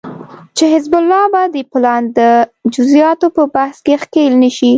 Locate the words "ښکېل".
4.03-4.33